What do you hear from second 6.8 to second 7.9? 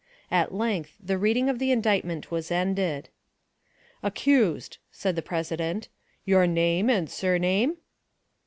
and surname?"